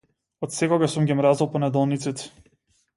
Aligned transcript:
Од 0.47 0.55
секогаш 0.55 0.95
сум 0.95 1.07
ги 1.11 1.19
мразел 1.21 1.53
понеделниците. 1.59 2.31